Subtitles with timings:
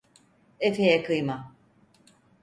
[0.59, 1.55] Efeye kıyma…